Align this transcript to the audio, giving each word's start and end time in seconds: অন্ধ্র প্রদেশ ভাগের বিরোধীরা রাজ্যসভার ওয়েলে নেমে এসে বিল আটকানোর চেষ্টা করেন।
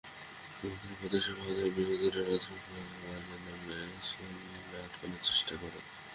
অন্ধ্র 0.63 0.91
প্রদেশ 0.99 1.25
ভাগের 1.37 1.69
বিরোধীরা 1.77 2.21
রাজ্যসভার 2.21 2.85
ওয়েলে 2.99 3.37
নেমে 3.45 3.77
এসে 3.97 4.23
বিল 4.41 4.71
আটকানোর 4.79 5.21
চেষ্টা 5.27 5.53
করেন। 5.61 5.83